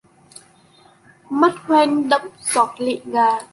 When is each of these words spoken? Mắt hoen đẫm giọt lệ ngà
Mắt 1.29 1.55
hoen 1.63 2.09
đẫm 2.09 2.21
giọt 2.41 2.69
lệ 2.77 2.99
ngà 3.05 3.39